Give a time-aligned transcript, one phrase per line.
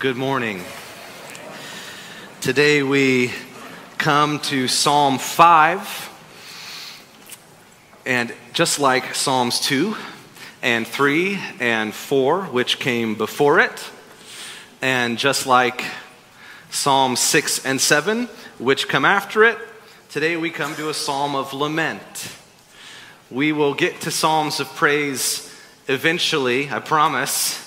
[0.00, 0.64] Good morning.
[2.40, 3.30] Today we
[3.98, 6.10] come to Psalm 5.
[8.04, 9.96] And just like Psalms 2
[10.60, 13.88] and 3 and 4, which came before it,
[14.82, 15.84] and just like
[16.70, 18.26] Psalm 6 and 7,
[18.58, 19.56] which come after it,
[20.08, 22.34] today we come to a psalm of lament.
[23.30, 25.48] We will get to psalms of praise
[25.86, 27.62] eventually, I promise.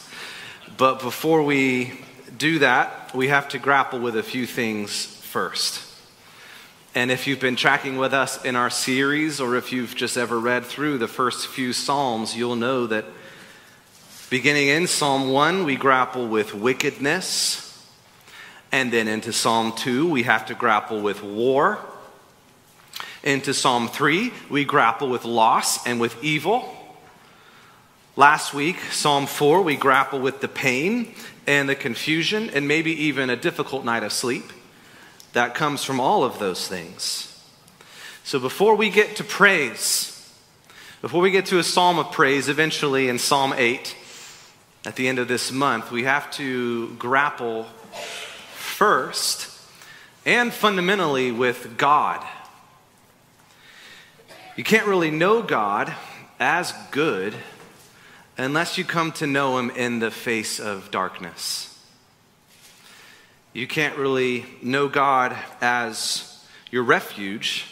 [0.75, 2.01] But before we
[2.39, 5.85] do that, we have to grapple with a few things first.
[6.95, 10.39] And if you've been tracking with us in our series, or if you've just ever
[10.39, 13.05] read through the first few Psalms, you'll know that
[14.29, 17.65] beginning in Psalm 1, we grapple with wickedness.
[18.71, 21.79] And then into Psalm 2, we have to grapple with war.
[23.21, 26.78] Into Psalm 3, we grapple with loss and with evil.
[28.19, 31.15] Last week, Psalm 4, we grapple with the pain
[31.47, 34.43] and the confusion and maybe even a difficult night of sleep
[35.31, 37.41] that comes from all of those things.
[38.25, 40.29] So before we get to praise,
[40.99, 43.95] before we get to a psalm of praise, eventually in Psalm 8,
[44.83, 47.67] at the end of this month, we have to grapple
[48.51, 49.49] first
[50.25, 52.27] and fundamentally with God.
[54.57, 55.95] You can't really know God
[56.37, 57.33] as good
[58.39, 61.77] unless you come to know Him in the face of darkness.
[63.51, 67.65] You can't really know God as your refuge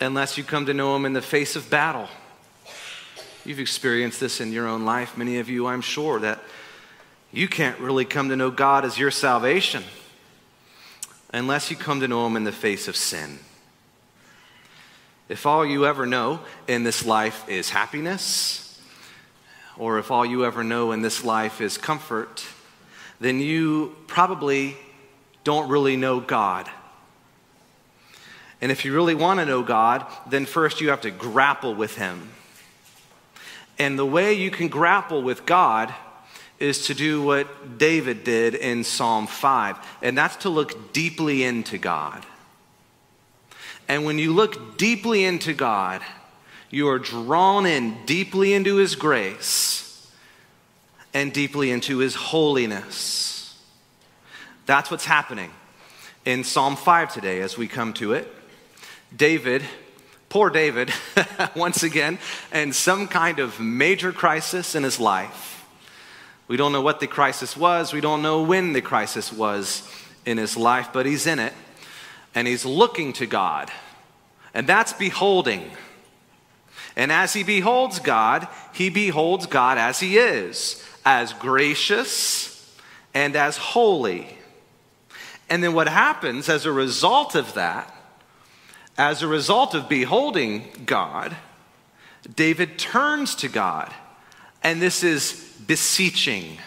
[0.00, 2.08] unless you come to know Him in the face of battle.
[3.44, 6.42] You've experienced this in your own life, many of you, I'm sure, that
[7.30, 9.84] you can't really come to know God as your salvation
[11.32, 13.38] unless you come to know Him in the face of sin.
[15.28, 18.63] If all you ever know in this life is happiness,
[19.76, 22.44] or if all you ever know in this life is comfort,
[23.20, 24.76] then you probably
[25.42, 26.68] don't really know God.
[28.60, 31.96] And if you really want to know God, then first you have to grapple with
[31.96, 32.30] Him.
[33.78, 35.92] And the way you can grapple with God
[36.58, 41.78] is to do what David did in Psalm 5, and that's to look deeply into
[41.78, 42.24] God.
[43.88, 46.00] And when you look deeply into God,
[46.74, 50.10] you are drawn in deeply into His grace
[51.14, 53.56] and deeply into His holiness.
[54.66, 55.52] That's what's happening
[56.24, 58.28] in Psalm 5 today as we come to it.
[59.16, 59.62] David,
[60.28, 60.92] poor David,
[61.54, 62.18] once again,
[62.52, 65.66] in some kind of major crisis in his life.
[66.48, 69.88] We don't know what the crisis was, we don't know when the crisis was
[70.26, 71.52] in his life, but he's in it
[72.34, 73.70] and he's looking to God.
[74.52, 75.70] And that's beholding.
[76.96, 82.76] And as he beholds God, he beholds God as he is, as gracious
[83.12, 84.38] and as holy.
[85.48, 87.92] And then what happens as a result of that,
[88.96, 91.36] as a result of beholding God,
[92.34, 93.92] David turns to God.
[94.62, 96.58] And this is beseeching.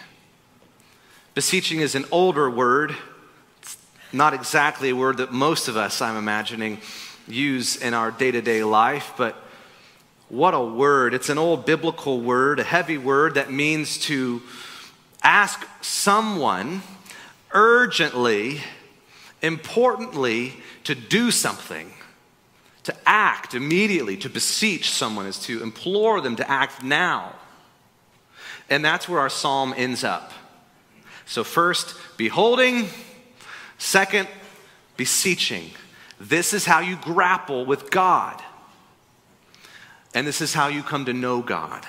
[1.34, 2.94] Beseeching is an older word.
[3.62, 3.76] It's
[4.12, 6.80] not exactly a word that most of us, I'm imagining,
[7.26, 9.36] use in our day to day life, but
[10.28, 11.14] what a word.
[11.14, 14.42] It's an old biblical word, a heavy word that means to
[15.22, 16.82] ask someone
[17.52, 18.60] urgently,
[19.42, 21.92] importantly, to do something,
[22.82, 27.34] to act immediately, to beseech someone is to implore them to act now.
[28.70, 30.32] And that's where our psalm ends up.
[31.24, 32.88] So, first, beholding,
[33.78, 34.28] second,
[34.96, 35.70] beseeching.
[36.20, 38.42] This is how you grapple with God.
[40.14, 41.84] And this is how you come to know God.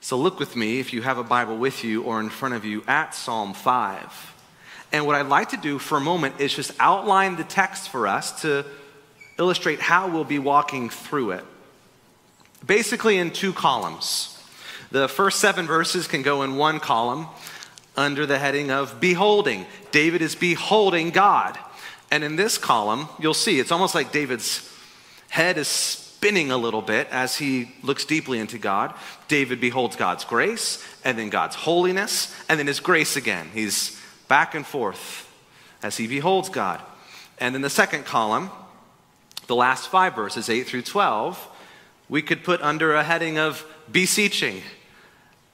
[0.00, 2.64] So look with me, if you have a Bible with you or in front of
[2.64, 4.34] you, at Psalm 5.
[4.92, 8.06] And what I'd like to do for a moment is just outline the text for
[8.06, 8.64] us to
[9.38, 11.44] illustrate how we'll be walking through it.
[12.64, 14.38] Basically, in two columns.
[14.90, 17.26] The first seven verses can go in one column
[17.96, 19.66] under the heading of beholding.
[19.90, 21.58] David is beholding God.
[22.10, 24.70] And in this column, you'll see it's almost like David's
[25.30, 28.94] head is spinning a little bit as he looks deeply into God.
[29.28, 33.50] David beholds God's grace, and then God's holiness, and then his grace again.
[33.52, 35.30] He's back and forth
[35.82, 36.80] as he beholds God.
[37.38, 38.48] And in the second column,
[39.48, 41.46] the last five verses, 8 through 12,
[42.08, 43.62] we could put under a heading of
[43.92, 44.62] beseeching.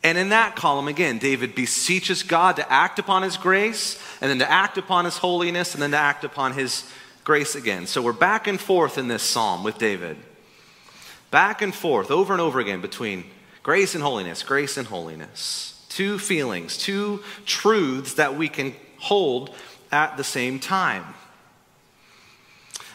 [0.05, 4.39] And in that column, again, David beseeches God to act upon his grace, and then
[4.39, 6.89] to act upon his holiness, and then to act upon his
[7.25, 7.89] grace again.
[7.89, 10.17] So we're back and forth in this psalm with David
[11.31, 13.25] back and forth over and over again between
[13.62, 15.67] grace and holiness, grace and holiness.
[15.88, 19.50] two feelings, two truths that we can hold
[19.91, 21.05] at the same time.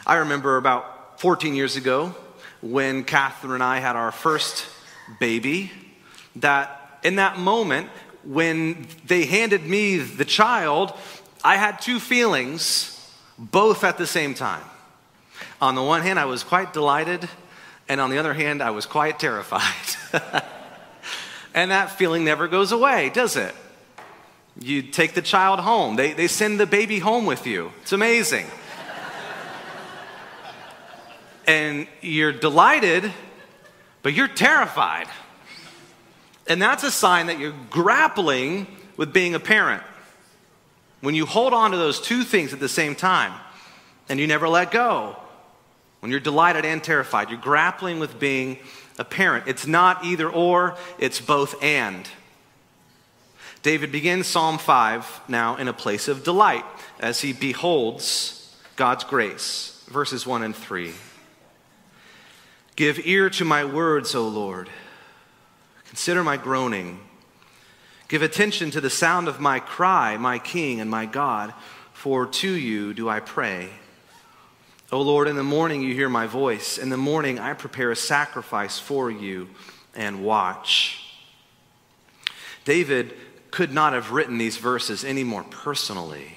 [0.06, 2.14] I remember about 14 years ago
[2.62, 4.66] when Catherine and I had our first
[5.20, 5.70] baby,
[6.36, 7.88] that in that moment,
[8.24, 10.92] when they handed me the child,
[11.44, 12.92] I had two feelings,
[13.38, 14.64] both at the same time.
[15.60, 17.28] On the one hand, I was quite delighted,
[17.88, 19.62] and on the other hand, I was quite terrified.
[21.54, 23.54] and that feeling never goes away, does it?
[24.58, 27.72] You take the child home, they, they send the baby home with you.
[27.82, 28.46] It's amazing.
[31.46, 33.12] and you're delighted,
[34.02, 35.06] but you're terrified.
[36.48, 38.66] And that's a sign that you're grappling
[38.96, 39.82] with being a parent.
[41.00, 43.32] When you hold on to those two things at the same time
[44.08, 45.16] and you never let go,
[46.06, 48.58] when you're delighted and terrified, you're grappling with being
[48.96, 49.48] a parent.
[49.48, 52.08] It's not either or, it's both and.
[53.64, 56.64] David begins Psalm 5 now in a place of delight
[57.00, 59.84] as he beholds God's grace.
[59.88, 60.92] Verses 1 and 3.
[62.76, 64.68] Give ear to my words, O Lord.
[65.88, 67.00] Consider my groaning.
[68.06, 71.52] Give attention to the sound of my cry, my King and my God,
[71.92, 73.70] for to you do I pray.
[74.92, 76.78] O Lord, in the morning you hear my voice.
[76.78, 79.48] In the morning I prepare a sacrifice for you
[79.96, 81.02] and watch.
[82.64, 83.14] David
[83.50, 86.36] could not have written these verses any more personally,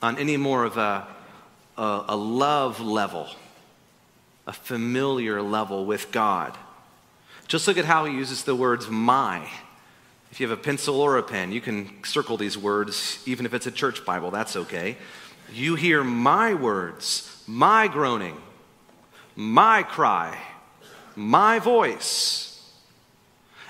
[0.00, 1.08] on any more of a,
[1.76, 3.28] a, a love level,
[4.46, 6.56] a familiar level with God.
[7.48, 9.48] Just look at how he uses the words my.
[10.30, 13.54] If you have a pencil or a pen, you can circle these words, even if
[13.54, 14.96] it's a church Bible, that's okay.
[15.52, 18.36] You hear my words, my groaning,
[19.34, 20.38] my cry,
[21.16, 22.46] my voice.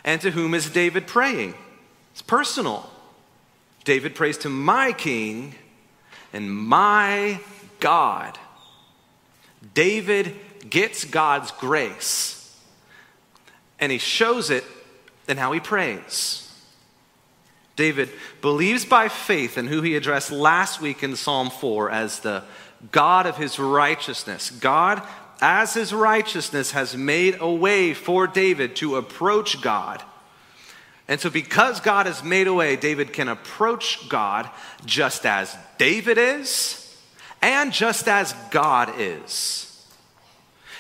[0.05, 1.55] And to whom is David praying?
[2.13, 2.91] It's personal.
[3.85, 5.55] David prays to my king
[6.33, 7.41] and my
[7.81, 8.39] God.
[9.75, 10.37] David
[10.69, 12.41] gets God's grace
[13.79, 14.65] and he shows it
[15.27, 16.50] in how he prays.
[17.81, 18.11] David
[18.43, 22.45] believes by faith in who he addressed last week in Psalm 4 as the
[22.93, 24.51] God of his righteousness.
[24.51, 25.03] God,
[25.41, 30.03] as his righteousness, has made a way for David to approach God.
[31.09, 34.51] And so, because God has made a way, David can approach God
[34.85, 36.95] just as David is
[37.41, 39.87] and just as God is.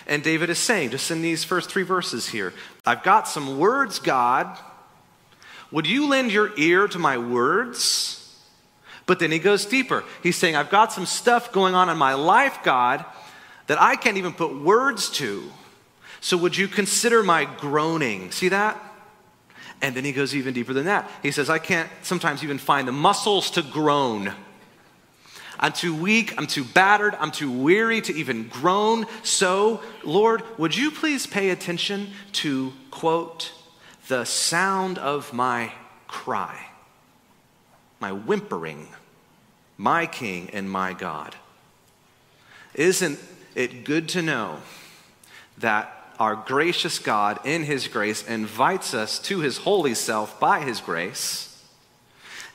[0.06, 2.52] And David is saying, just in these first three verses here,
[2.84, 4.58] I've got some words, God.
[5.70, 8.16] Would you lend your ear to my words?
[9.06, 10.04] But then he goes deeper.
[10.22, 13.04] He's saying, I've got some stuff going on in my life, God,
[13.66, 15.50] that I can't even put words to.
[16.20, 18.30] So would you consider my groaning?
[18.30, 18.80] See that?
[19.82, 21.10] And then he goes even deeper than that.
[21.22, 24.32] He says, I can't sometimes even find the muscles to groan.
[25.58, 29.06] I'm too weak, I'm too battered, I'm too weary to even groan.
[29.22, 33.52] So, Lord, would you please pay attention to, quote,
[34.10, 35.72] the sound of my
[36.08, 36.66] cry,
[38.00, 38.88] my whimpering,
[39.78, 41.36] my King and my God?
[42.74, 43.20] Isn't
[43.54, 44.58] it good to know
[45.58, 50.80] that our gracious God, in His grace, invites us to His holy self by His
[50.80, 51.64] grace,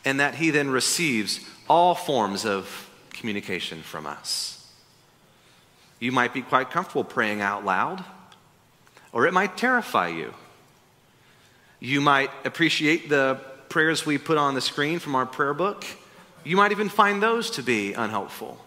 [0.04, 4.70] and that He then receives all forms of communication from us.
[6.00, 8.04] You might be quite comfortable praying out loud,
[9.14, 10.34] or it might terrify you.
[11.80, 13.40] You might appreciate the
[13.70, 15.86] prayers we put on the screen from our prayer book.
[16.44, 18.58] You might even find those to be unhelpful.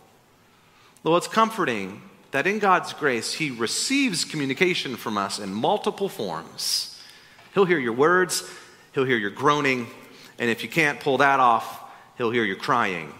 [1.02, 7.02] Though it's comforting that in God's grace, He receives communication from us in multiple forms.
[7.54, 8.48] He'll hear your words,
[8.92, 9.86] He'll hear your groaning,
[10.38, 11.82] and if you can't pull that off,
[12.18, 13.12] He'll hear your crying.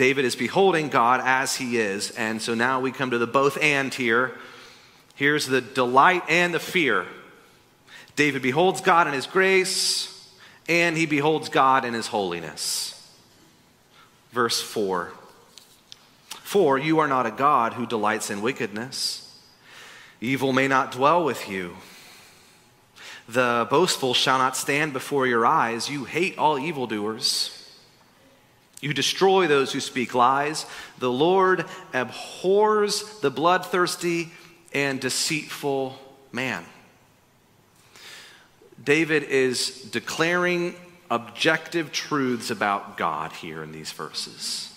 [0.00, 2.10] David is beholding God as he is.
[2.12, 4.32] And so now we come to the both and here.
[5.14, 7.06] Here's the delight and the fear.
[8.20, 10.30] David beholds God in his grace,
[10.68, 13.10] and he beholds God in his holiness.
[14.30, 15.10] Verse 4
[16.28, 19.40] For you are not a God who delights in wickedness,
[20.20, 21.78] evil may not dwell with you.
[23.26, 25.88] The boastful shall not stand before your eyes.
[25.88, 27.72] You hate all evildoers.
[28.82, 30.66] You destroy those who speak lies.
[30.98, 34.30] The Lord abhors the bloodthirsty
[34.74, 35.98] and deceitful
[36.32, 36.66] man.
[38.82, 40.74] David is declaring
[41.10, 44.72] objective truths about God here in these verses.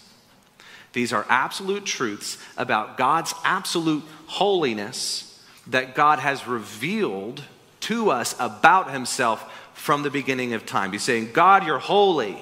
[0.94, 5.30] These are absolute truths about God's absolute holiness
[5.68, 7.44] that God has revealed
[7.82, 10.92] to us about himself from the beginning of time.
[10.92, 12.38] He's saying, God, you're holy.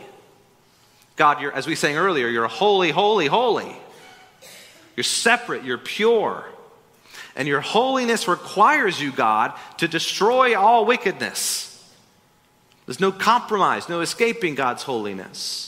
[1.15, 3.75] God, you're, as we sang earlier, you're holy, holy, holy.
[4.95, 6.45] You're separate, you're pure.
[7.35, 11.67] And your holiness requires you, God, to destroy all wickedness.
[12.85, 15.67] There's no compromise, no escaping God's holiness.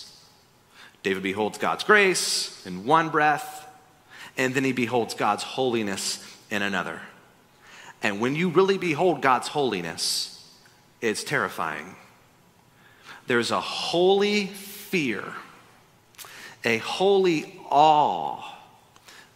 [1.04, 3.68] David beholds God's grace in one breath,
[4.38, 7.02] and then he beholds God's holiness in another.
[8.02, 10.30] And when you really behold God's holiness,
[11.02, 11.96] it's terrifying.
[13.28, 15.24] There's a holy fear,
[16.66, 18.44] a holy awe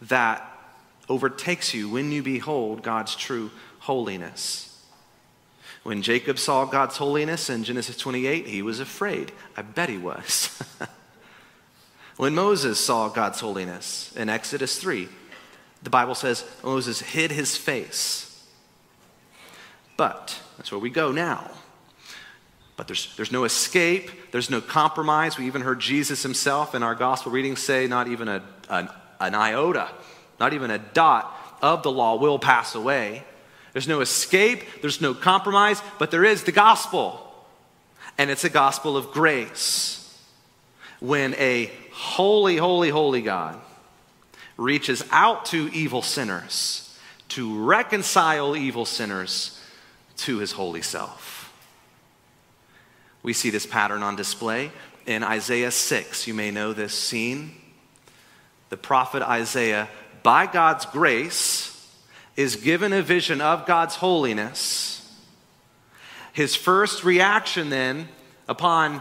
[0.02, 0.57] that
[1.08, 3.50] overtakes you when you behold God's true
[3.80, 4.68] holiness.
[5.82, 9.32] When Jacob saw God's holiness in Genesis 28, he was afraid.
[9.56, 10.62] I bet he was.
[12.16, 15.08] when Moses saw God's holiness in Exodus 3,
[15.82, 18.46] the Bible says Moses hid his face.
[19.96, 21.50] But that's where we go now.
[22.76, 25.38] But there's, there's no escape, there's no compromise.
[25.38, 28.88] We even heard Jesus himself in our gospel reading say, not even a, an,
[29.18, 29.88] an iota
[30.38, 33.24] not even a dot of the law will pass away.
[33.72, 37.24] There's no escape, there's no compromise, but there is the gospel.
[38.16, 39.94] And it's a gospel of grace.
[41.00, 43.60] When a holy, holy, holy God
[44.56, 49.60] reaches out to evil sinners to reconcile evil sinners
[50.16, 51.54] to his holy self.
[53.22, 54.72] We see this pattern on display
[55.06, 56.26] in Isaiah 6.
[56.26, 57.54] You may know this scene.
[58.70, 59.88] The prophet Isaiah
[60.28, 61.74] by God's grace,
[62.36, 65.10] is given a vision of God's holiness.
[66.34, 68.10] His first reaction then,
[68.46, 69.00] upon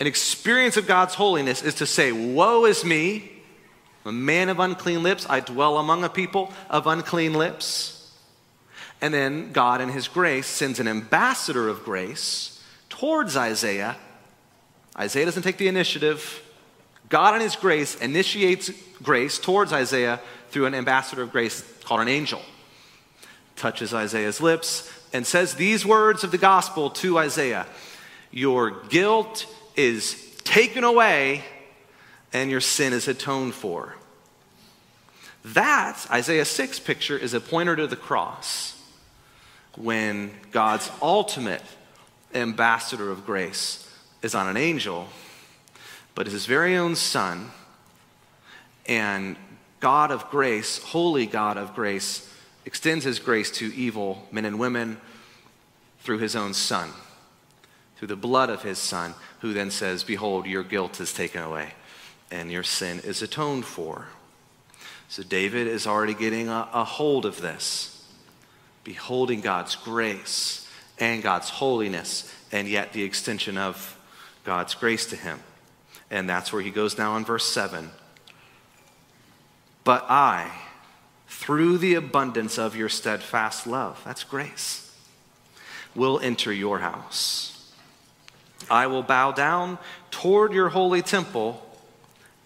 [0.00, 3.30] an experience of God's holiness, is to say, Woe is me,
[4.04, 5.24] a man of unclean lips.
[5.30, 8.12] I dwell among a people of unclean lips.
[9.00, 13.96] And then God, in His grace, sends an ambassador of grace towards Isaiah.
[14.98, 16.42] Isaiah doesn't take the initiative.
[17.08, 22.08] God, in His grace, initiates grace towards Isaiah through an ambassador of grace called an
[22.08, 22.40] angel.
[23.56, 27.66] Touches Isaiah's lips and says these words of the gospel to Isaiah
[28.30, 31.44] Your guilt is taken away
[32.32, 33.96] and your sin is atoned for.
[35.44, 38.80] That, Isaiah 6 picture, is a pointer to the cross
[39.76, 41.62] when God's ultimate
[42.34, 43.88] ambassador of grace
[44.22, 45.08] is on an angel
[46.14, 47.50] but his very own son
[48.86, 49.36] and
[49.80, 52.32] God of grace, holy God of grace,
[52.64, 55.00] extends his grace to evil men and women
[56.00, 56.90] through his own son,
[57.96, 61.72] through the blood of his son, who then says, Behold, your guilt is taken away
[62.30, 64.06] and your sin is atoned for.
[65.08, 68.06] So David is already getting a, a hold of this,
[68.84, 70.68] beholding God's grace
[70.98, 73.98] and God's holiness, and yet the extension of
[74.44, 75.40] God's grace to him.
[76.10, 77.90] And that's where he goes now in verse 7.
[79.84, 80.50] But I,
[81.28, 84.94] through the abundance of your steadfast love, that's grace,
[85.94, 87.72] will enter your house.
[88.70, 89.78] I will bow down
[90.10, 91.66] toward your holy temple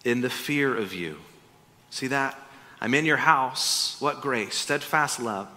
[0.03, 1.17] in the fear of you.
[1.89, 2.39] See that?
[2.81, 3.97] I'm in your house.
[3.99, 5.47] What grace, steadfast love.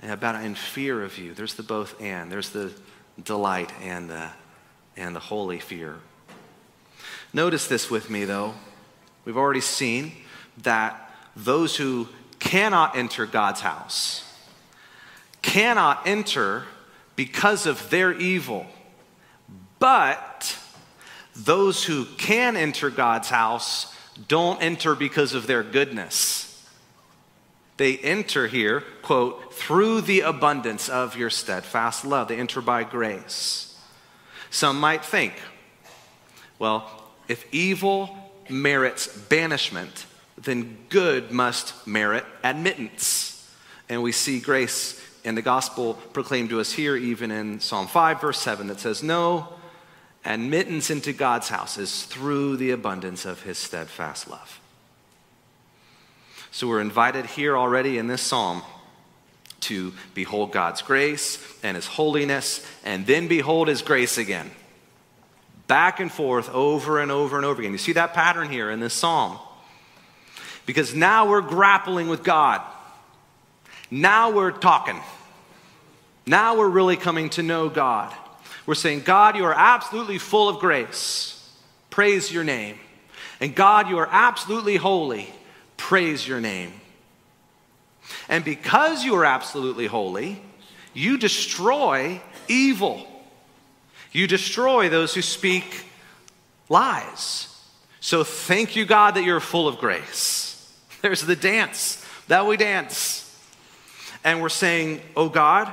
[0.00, 1.32] And down in fear of you.
[1.34, 2.30] There's the both and.
[2.30, 2.72] There's the
[3.22, 4.30] delight and the,
[4.96, 5.96] and the holy fear.
[7.32, 8.54] Notice this with me, though.
[9.24, 10.12] We've already seen
[10.62, 12.08] that those who
[12.38, 14.24] cannot enter God's house
[15.42, 16.64] cannot enter
[17.16, 18.66] because of their evil.
[19.78, 20.56] But
[21.34, 23.94] those who can enter God's house
[24.28, 26.48] don't enter because of their goodness.
[27.78, 32.28] They enter here, quote, through the abundance of your steadfast love.
[32.28, 33.76] They enter by grace.
[34.50, 35.32] Some might think,
[36.58, 36.88] well,
[37.26, 40.06] if evil merits banishment,
[40.42, 43.50] then good must merit admittance.
[43.88, 48.20] And we see grace in the gospel proclaimed to us here, even in Psalm 5,
[48.20, 49.48] verse 7, that says, No,
[50.24, 54.60] admittance into God's house is through the abundance of his steadfast love.
[56.50, 58.62] So we're invited here already in this psalm
[59.60, 64.50] to behold God's grace and his holiness, and then behold his grace again
[65.72, 67.72] back and forth over and over and over again.
[67.72, 69.38] You see that pattern here in this psalm.
[70.66, 72.60] Because now we're grappling with God.
[73.90, 75.00] Now we're talking.
[76.26, 78.14] Now we're really coming to know God.
[78.64, 81.50] We're saying, God, you are absolutely full of grace.
[81.90, 82.78] Praise your name.
[83.40, 85.28] And God, you are absolutely holy.
[85.76, 86.72] Praise your name.
[88.28, 90.40] And because you are absolutely holy,
[90.94, 93.06] you destroy evil.
[94.12, 95.86] You destroy those who speak
[96.68, 97.48] lies.
[98.00, 100.51] So thank you, God, that you're full of grace.
[101.02, 103.28] There's the dance that we dance.
[104.24, 105.72] And we're saying, Oh God,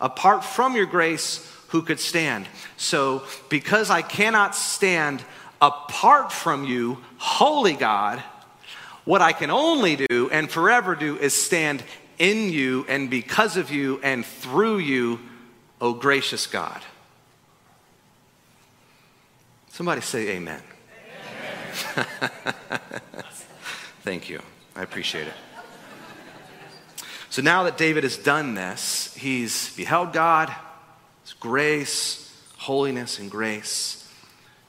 [0.00, 2.46] apart from your grace, who could stand?
[2.76, 5.24] So, because I cannot stand
[5.60, 8.22] apart from you, holy God,
[9.04, 11.82] what I can only do and forever do is stand
[12.18, 15.20] in you and because of you and through you,
[15.80, 16.80] O gracious God.
[19.70, 20.62] Somebody say amen.
[21.96, 22.06] amen.
[24.02, 24.40] Thank you.
[24.74, 25.34] I appreciate it.
[27.30, 30.54] So now that David has done this, he's beheld God,
[31.22, 34.06] his grace, holiness, and grace.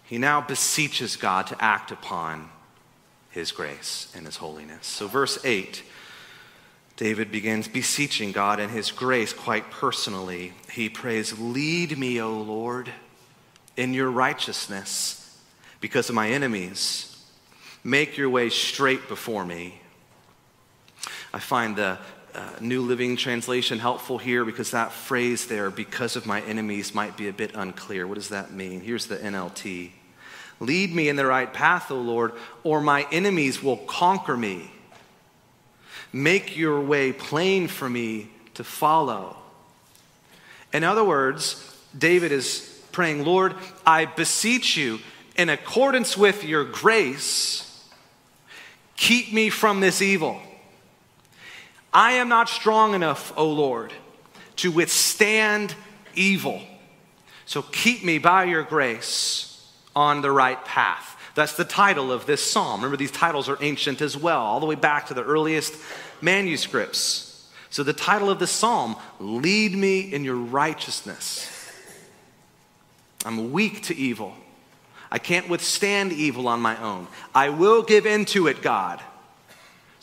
[0.03, 2.49] He now beseeches God to act upon
[3.31, 4.87] his grace and his holiness.
[4.87, 5.83] So, verse 8,
[6.95, 10.53] David begins beseeching God and his grace quite personally.
[10.71, 12.89] He prays, Lead me, O Lord,
[13.75, 15.37] in your righteousness
[15.81, 17.09] because of my enemies.
[17.83, 19.81] Make your way straight before me.
[21.33, 21.97] I find the
[22.35, 27.17] uh, New Living Translation helpful here because that phrase there, because of my enemies, might
[27.17, 28.05] be a bit unclear.
[28.05, 28.81] What does that mean?
[28.81, 29.91] Here's the NLT
[30.59, 34.71] Lead me in the right path, O Lord, or my enemies will conquer me.
[36.13, 39.35] Make your way plain for me to follow.
[40.71, 44.99] In other words, David is praying, Lord, I beseech you,
[45.35, 47.83] in accordance with your grace,
[48.95, 50.39] keep me from this evil.
[51.93, 53.93] I am not strong enough, O Lord,
[54.57, 55.75] to withstand
[56.15, 56.61] evil.
[57.45, 61.17] So keep me by your grace on the right path.
[61.35, 62.81] That's the title of this psalm.
[62.81, 65.75] Remember, these titles are ancient as well, all the way back to the earliest
[66.21, 67.49] manuscripts.
[67.69, 71.49] So, the title of the psalm, Lead Me in Your Righteousness.
[73.25, 74.35] I'm weak to evil.
[75.11, 77.07] I can't withstand evil on my own.
[77.33, 79.01] I will give in to it, God.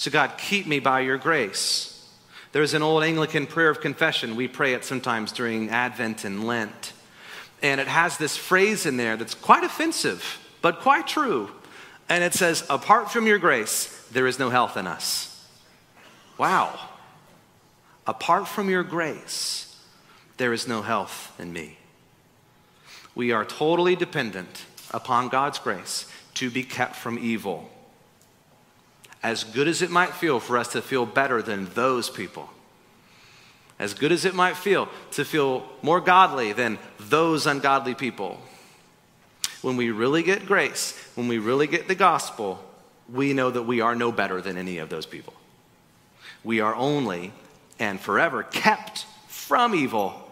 [0.00, 2.08] So, God, keep me by your grace.
[2.52, 4.34] There's an old Anglican prayer of confession.
[4.34, 6.94] We pray it sometimes during Advent and Lent.
[7.62, 11.50] And it has this phrase in there that's quite offensive, but quite true.
[12.08, 15.46] And it says, Apart from your grace, there is no health in us.
[16.38, 16.80] Wow.
[18.06, 19.78] Apart from your grace,
[20.38, 21.76] there is no health in me.
[23.14, 27.70] We are totally dependent upon God's grace to be kept from evil.
[29.22, 32.50] As good as it might feel for us to feel better than those people
[33.80, 38.38] as good as it might feel, to feel more godly than those ungodly people.
[39.62, 42.62] When we really get grace, when we really get the gospel,
[43.10, 45.32] we know that we are no better than any of those people.
[46.44, 47.32] We are only
[47.78, 50.30] and forever kept from evil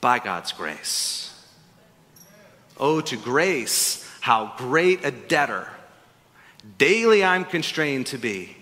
[0.00, 1.38] by God's grace.
[2.78, 5.68] Oh, to grace, how great a debtor
[6.78, 8.56] daily I'm constrained to be.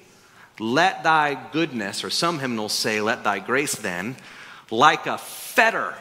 [0.58, 4.16] Let thy goodness, or some hymnals say, let thy grace then,
[4.70, 5.94] like a fetter,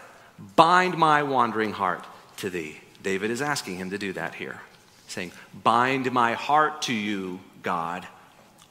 [0.55, 2.05] bind my wandering heart
[2.37, 2.79] to thee.
[3.01, 4.61] David is asking him to do that here,
[5.07, 5.31] saying,
[5.63, 8.07] Bind my heart to you, God,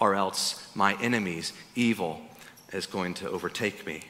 [0.00, 2.20] or else my enemies, evil,
[2.72, 4.02] is going to overtake me.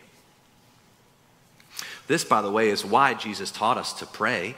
[2.06, 4.54] This, by the way, is why Jesus taught us to pray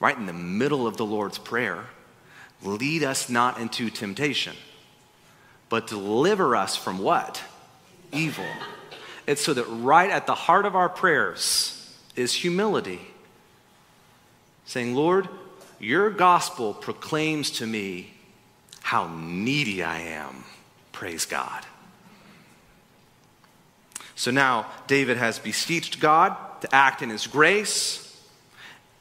[0.00, 1.84] right in the middle of the Lord's Prayer
[2.64, 4.56] lead us not into temptation
[5.74, 7.42] but deliver us from what?
[8.12, 8.46] Evil.
[9.26, 13.00] It's so that right at the heart of our prayers is humility.
[14.66, 15.28] Saying, Lord,
[15.80, 18.14] your gospel proclaims to me
[18.82, 20.44] how needy I am.
[20.92, 21.66] Praise God.
[24.14, 28.16] So now David has beseeched God to act in his grace,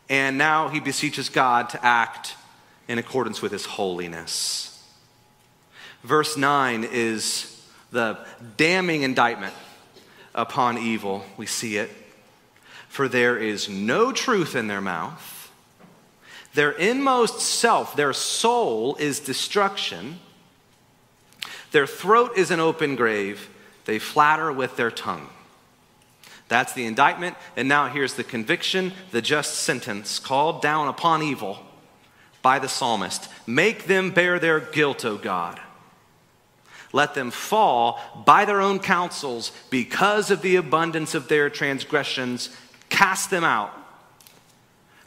[0.10, 2.36] and now he beseeches God to act
[2.88, 4.70] in accordance with his holiness.
[6.04, 7.50] Verse 9 is
[7.92, 8.18] the
[8.58, 9.54] damning indictment
[10.36, 11.24] upon evil.
[11.38, 11.90] We see it.
[12.90, 15.52] For there is no truth in their mouth.
[16.54, 20.20] Their inmost self, their soul, is destruction.
[21.72, 23.50] Their throat is an open grave.
[23.86, 25.30] They flatter with their tongue.
[26.50, 27.36] That's the indictment.
[27.56, 31.60] And now here's the conviction, the just sentence called down upon evil
[32.44, 35.60] by the psalmist Make them bear their guilt, O God.
[36.92, 42.56] Let them fall by their own counsels because of the abundance of their transgressions.
[42.90, 43.74] Cast them out,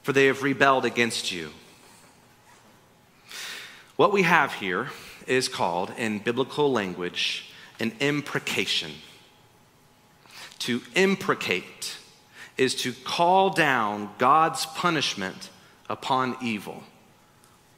[0.03, 1.53] for they have rebelled against you.
[3.95, 4.89] What we have here
[5.29, 8.91] is called, in biblical language, an imprecation.
[10.61, 11.97] To imprecate
[12.57, 15.51] is to call down God's punishment
[15.89, 16.83] upon evil.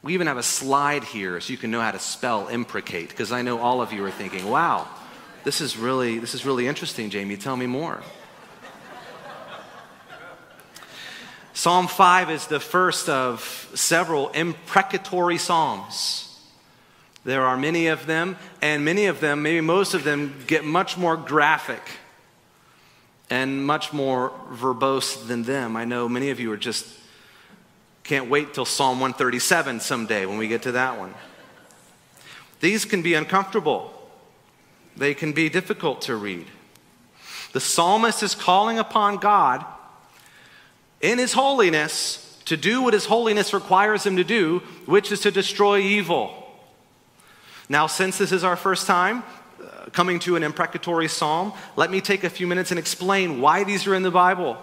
[0.01, 3.31] We even have a slide here so you can know how to spell imprecate, because
[3.31, 4.87] I know all of you are thinking, wow,
[5.43, 7.35] this is really, this is really interesting, Jamie.
[7.35, 8.01] Tell me more.
[11.53, 16.25] Psalm 5 is the first of several imprecatory psalms.
[17.25, 20.97] There are many of them, and many of them, maybe most of them, get much
[20.97, 21.81] more graphic
[23.29, 25.75] and much more verbose than them.
[25.75, 26.87] I know many of you are just
[28.09, 31.13] can't wait till Psalm 137 someday when we get to that one.
[32.59, 33.93] These can be uncomfortable.
[34.97, 36.47] They can be difficult to read.
[37.53, 39.63] The psalmist is calling upon God
[41.01, 45.29] in his holiness to do what his holiness requires him to do, which is to
[45.29, 46.51] destroy evil.
[47.69, 49.21] Now, since this is our first time
[49.61, 53.63] uh, coming to an imprecatory psalm, let me take a few minutes and explain why
[53.63, 54.57] these are in the Bible,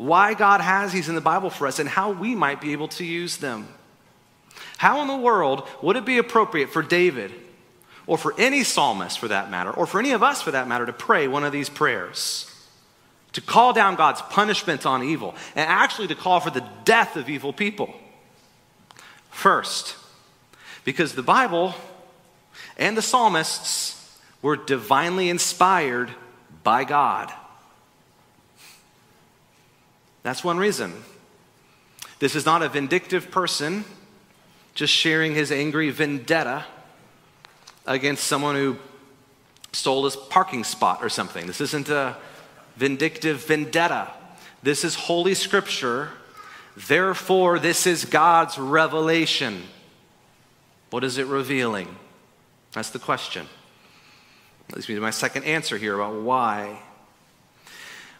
[0.00, 2.88] why God has these in the Bible for us, and how we might be able
[2.88, 3.68] to use them.
[4.78, 7.32] How in the world would it be appropriate for David,
[8.06, 10.86] or for any psalmist for that matter, or for any of us for that matter,
[10.86, 12.46] to pray one of these prayers?
[13.34, 17.28] To call down God's punishment on evil, and actually to call for the death of
[17.28, 17.94] evil people.
[19.30, 19.96] First,
[20.84, 21.74] because the Bible
[22.78, 26.10] and the psalmists were divinely inspired
[26.64, 27.32] by God.
[30.22, 30.92] That's one reason.
[32.18, 33.84] This is not a vindictive person
[34.74, 36.64] just sharing his angry vendetta
[37.86, 38.76] against someone who
[39.72, 41.46] stole his parking spot or something.
[41.46, 42.16] This isn't a
[42.76, 44.10] vindictive vendetta.
[44.62, 46.10] This is Holy Scripture.
[46.76, 49.62] Therefore, this is God's revelation.
[50.90, 51.96] What is it revealing?
[52.72, 53.46] That's the question.
[54.68, 56.78] That leads me to my second answer here about why.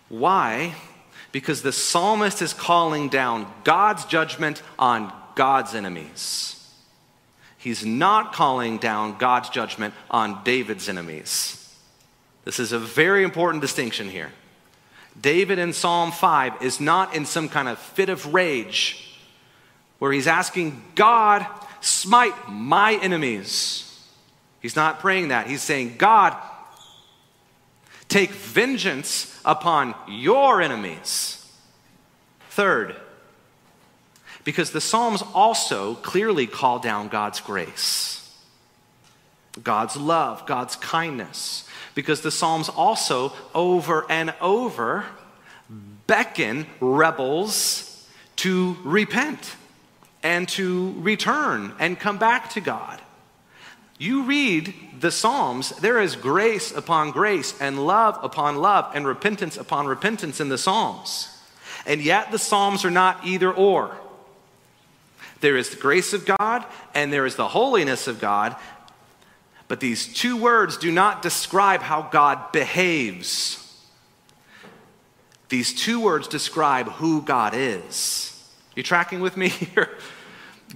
[0.08, 0.74] Why?
[1.32, 6.56] Because the psalmist is calling down God's judgment on God's enemies.
[7.58, 11.56] He's not calling down God's judgment on David's enemies.
[12.44, 14.32] This is a very important distinction here.
[15.20, 19.18] David in Psalm 5 is not in some kind of fit of rage
[19.98, 21.46] where he's asking God,
[21.80, 23.86] smite my enemies.
[24.60, 25.46] He's not praying that.
[25.46, 26.36] He's saying, God,
[28.10, 31.50] take vengeance upon your enemies.
[32.50, 32.96] Third,
[34.44, 38.28] because the Psalms also clearly call down God's grace,
[39.62, 41.66] God's love, God's kindness.
[41.94, 45.06] Because the Psalms also, over and over,
[46.06, 49.56] beckon rebels to repent
[50.22, 53.00] and to return and come back to God.
[54.00, 59.58] You read the Psalms, there is grace upon grace and love upon love and repentance
[59.58, 61.28] upon repentance in the Psalms.
[61.84, 63.94] And yet the Psalms are not either or.
[65.42, 68.56] There is the grace of God and there is the holiness of God,
[69.68, 73.58] but these two words do not describe how God behaves.
[75.50, 78.50] These two words describe who God is.
[78.74, 79.90] You tracking with me here?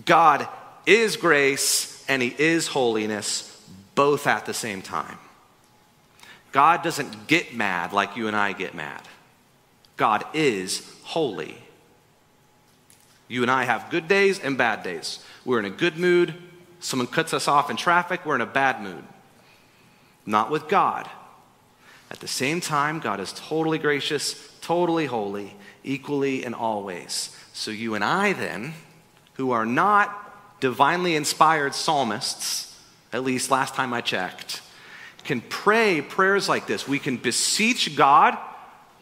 [0.05, 0.47] God
[0.85, 3.51] is grace and He is holiness
[3.95, 5.19] both at the same time.
[6.53, 9.03] God doesn't get mad like you and I get mad.
[9.97, 11.59] God is holy.
[13.29, 15.25] You and I have good days and bad days.
[15.45, 16.35] We're in a good mood.
[16.81, 19.03] Someone cuts us off in traffic, we're in a bad mood.
[20.27, 21.09] Not with God.
[22.11, 27.37] At the same time, God is totally gracious, totally holy, equally and always.
[27.53, 28.75] So you and I, then,
[29.35, 30.24] who are not
[30.65, 32.75] divinely inspired psalmists,
[33.13, 34.63] at least last time I checked,
[35.23, 36.89] can pray prayers like this.
[36.89, 38.39] We can beseech God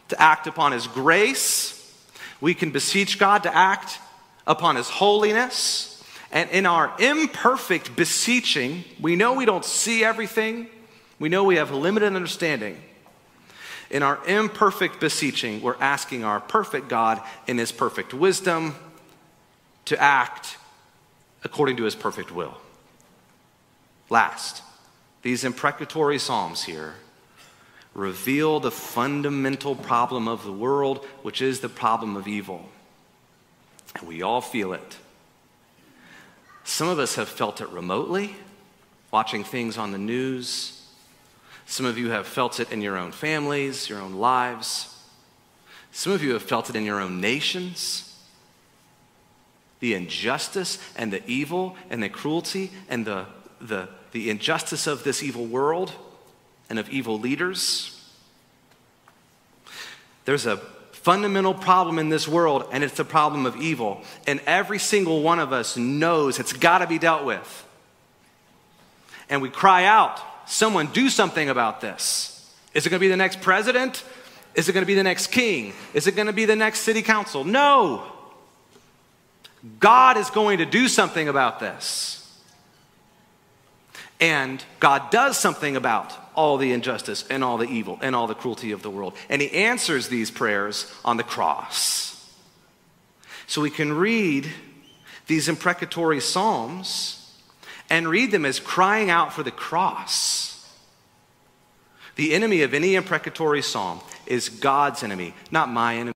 [0.09, 1.79] to act upon His grace,
[2.41, 3.99] we can beseech God to act
[4.45, 6.03] upon His holiness.
[6.33, 10.67] And in our imperfect beseeching, we know we don't see everything,
[11.17, 12.75] we know we have limited understanding.
[13.89, 18.75] In our imperfect beseeching, we're asking our perfect God in His perfect wisdom
[19.85, 20.57] to act
[21.43, 22.57] according to his perfect will.
[24.09, 24.61] Last,
[25.21, 26.95] these imprecatory psalms here
[27.93, 32.69] reveal the fundamental problem of the world, which is the problem of evil.
[33.95, 34.97] And we all feel it.
[36.63, 38.35] Some of us have felt it remotely,
[39.11, 40.81] watching things on the news.
[41.65, 44.89] Some of you have felt it in your own families, your own lives.
[45.91, 48.12] Some of you have felt it in your own nations
[49.83, 53.25] the injustice and the evil and the cruelty and the,
[53.59, 55.91] the, the injustice of this evil world
[56.69, 58.01] and of evil leaders.
[60.23, 60.55] There's a
[60.93, 64.01] fundamental problem in this world, and it's the problem of evil.
[64.25, 67.67] And every single one of us knows it's got to be dealt with.
[69.29, 70.17] And we cry out,
[70.49, 72.55] someone do something about this.
[72.73, 74.01] Is it going to be the next president?
[74.55, 75.73] Is it going to be the next king?
[75.93, 77.43] Is it going to be the next city council?
[77.43, 78.12] No.
[79.79, 82.19] God is going to do something about this.
[84.19, 88.35] And God does something about all the injustice and all the evil and all the
[88.35, 89.15] cruelty of the world.
[89.29, 92.31] And He answers these prayers on the cross.
[93.47, 94.49] So we can read
[95.27, 97.19] these imprecatory psalms
[97.89, 100.71] and read them as crying out for the cross.
[102.15, 106.12] The enemy of any imprecatory psalm is God's enemy, not my enemy.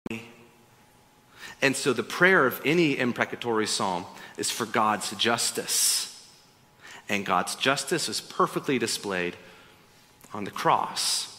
[1.62, 4.06] And so the prayer of any imprecatory psalm
[4.38, 6.28] is for God's justice.
[7.10, 9.36] And God's justice is perfectly displayed
[10.34, 11.34] on the cross.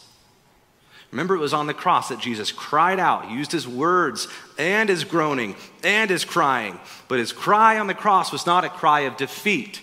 [1.11, 4.28] Remember, it was on the cross that Jesus cried out, used his words
[4.59, 6.78] and his groaning and his crying.
[7.07, 9.81] But his cry on the cross was not a cry of defeat.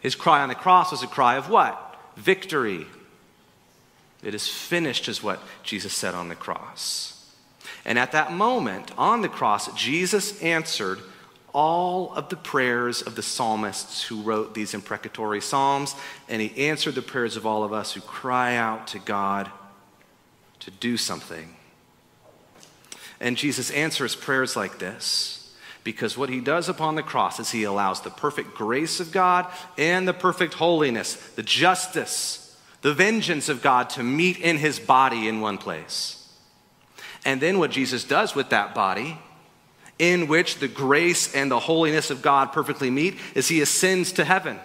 [0.00, 1.96] His cry on the cross was a cry of what?
[2.16, 2.86] Victory.
[4.24, 7.11] It is finished, is what Jesus said on the cross.
[7.84, 11.00] And at that moment, on the cross, Jesus answered
[11.52, 15.94] all of the prayers of the psalmists who wrote these imprecatory psalms,
[16.28, 19.50] and he answered the prayers of all of us who cry out to God
[20.60, 21.56] to do something.
[23.20, 27.64] And Jesus answers prayers like this because what he does upon the cross is he
[27.64, 33.62] allows the perfect grace of God and the perfect holiness, the justice, the vengeance of
[33.62, 36.21] God to meet in his body in one place.
[37.24, 39.18] And then what Jesus does with that body
[39.98, 44.24] in which the grace and the holiness of God perfectly meet is he ascends to
[44.24, 44.58] heaven,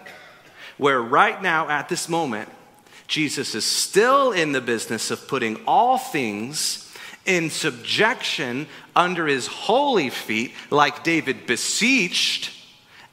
[0.77, 2.49] where right now, at this moment,
[3.07, 6.91] Jesus is still in the business of putting all things
[7.25, 12.51] in subjection under his holy feet, like David beseeched.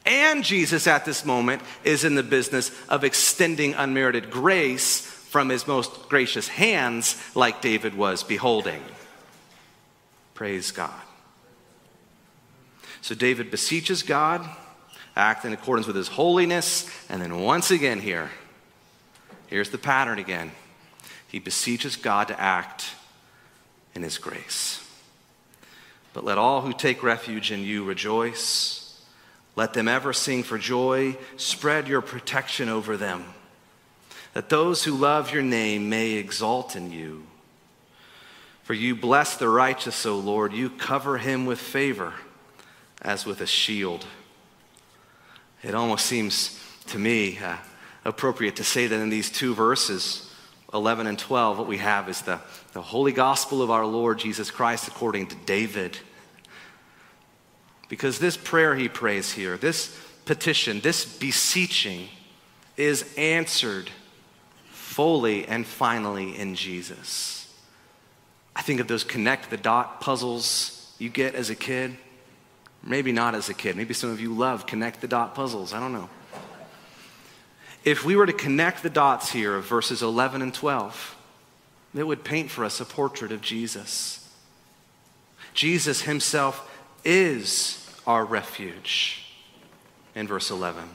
[0.07, 5.67] And Jesus at this moment is in the business of extending unmerited grace from his
[5.67, 8.81] most gracious hands, like David was beholding.
[10.35, 11.01] Praise God.
[13.01, 14.49] So David beseeches God,
[15.15, 18.31] act in accordance with his holiness, and then once again here,
[19.47, 20.51] here's the pattern again.
[21.29, 22.87] He beseeches God to act
[23.95, 24.81] in his grace.
[26.13, 29.01] But let all who take refuge in you rejoice.
[29.57, 31.17] Let them ever sing for joy.
[31.37, 33.25] Spread your protection over them,
[34.33, 37.27] that those who love your name may exalt in you.
[38.65, 40.55] For you bless the righteous, O Lord.
[40.55, 42.15] You cover him with favor
[43.03, 44.07] as with a shield.
[45.63, 47.57] It almost seems to me uh,
[48.07, 50.35] appropriate to say that in these two verses,
[50.73, 52.41] 11 and 12, what we have is the,
[52.73, 55.99] the holy gospel of our Lord Jesus Christ according to David.
[57.91, 62.09] Because this prayer he prays here, this petition, this beseeching,
[62.79, 63.91] is answered
[64.71, 67.44] fully and finally in Jesus.
[68.57, 71.97] I think of those connect the dot puzzles you get as a kid.
[72.83, 73.77] Maybe not as a kid.
[73.77, 75.73] Maybe some of you love connect the dot puzzles.
[75.73, 76.09] I don't know.
[77.85, 81.17] If we were to connect the dots here of verses 11 and 12,
[81.95, 84.27] it would paint for us a portrait of Jesus.
[85.53, 86.71] Jesus himself
[87.05, 89.27] is our refuge
[90.15, 90.89] in verse 11.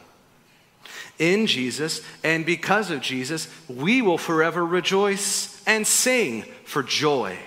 [1.19, 7.37] In Jesus and because of Jesus, we will forever rejoice and sing for joy.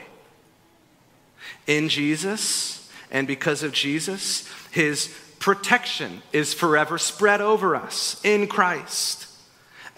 [1.66, 9.26] In Jesus, and because of Jesus, his protection is forever spread over us in Christ.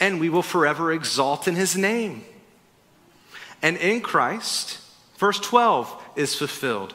[0.00, 2.24] And we will forever exalt in his name.
[3.62, 4.79] And in Christ,
[5.16, 6.94] verse 12 is fulfilled.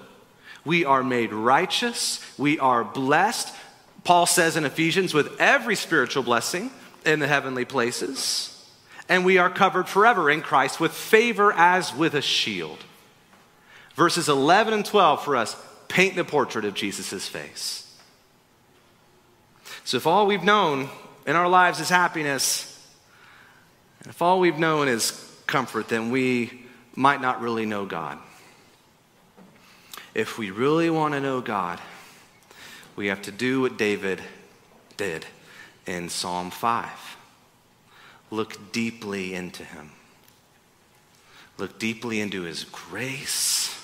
[0.66, 3.56] We are made righteous, we are blessed.
[4.04, 6.72] Paul says in Ephesians, with every spiritual blessing
[7.06, 8.56] in the heavenly places.
[9.08, 12.84] And we are covered forever in Christ with favor as with a shield.
[14.00, 15.58] Verses 11 and 12 for us
[15.90, 17.86] paint the portrait of Jesus' face.
[19.84, 20.88] So if all we've known
[21.28, 22.82] in our lives is happiness,
[24.00, 25.12] and if all we've known is
[25.48, 26.64] comfort, then we
[26.96, 28.18] might not really know God.
[30.16, 31.82] If we really want to know God,
[32.96, 34.22] we have to do what David
[34.96, 35.26] did
[35.86, 36.90] in Psalm 5
[38.32, 39.92] look deeply into Him,
[41.58, 43.76] look deeply into His grace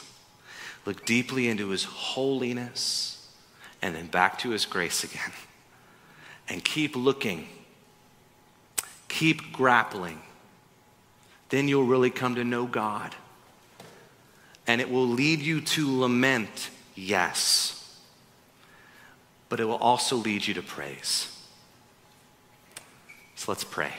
[0.85, 3.27] look deeply into his holiness,
[3.81, 5.31] and then back to his grace again.
[6.47, 7.47] And keep looking,
[9.07, 10.21] keep grappling.
[11.49, 13.15] Then you'll really come to know God.
[14.67, 17.99] And it will lead you to lament, yes.
[19.49, 21.31] But it will also lead you to praise.
[23.35, 23.91] So let's pray.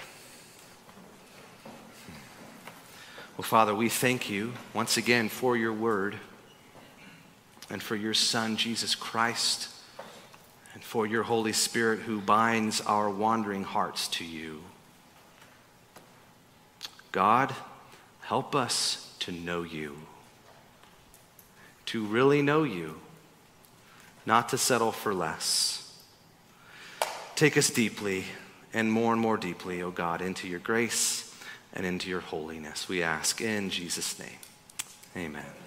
[3.37, 6.17] Well, Father, we thank you once again for your word
[7.71, 9.69] and for your Son, Jesus Christ,
[10.75, 14.63] and for your Holy Spirit who binds our wandering hearts to you.
[17.13, 17.55] God,
[18.21, 19.97] help us to know you,
[21.87, 23.01] to really know you,
[24.27, 25.83] not to settle for less.
[27.37, 28.25] Take us deeply
[28.75, 31.35] and more and more deeply, O oh God, into your grace
[31.73, 32.89] and into your holiness.
[32.89, 34.39] We ask in Jesus' name.
[35.17, 35.66] Amen.